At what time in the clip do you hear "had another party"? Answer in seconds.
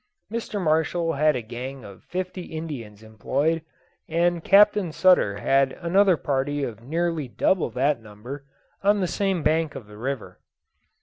5.37-6.63